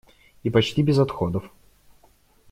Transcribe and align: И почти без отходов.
И 0.43 0.49
почти 0.49 0.81
без 0.83 0.97
отходов. 0.99 1.51